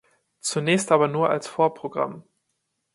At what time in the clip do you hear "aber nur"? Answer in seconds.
0.91-1.29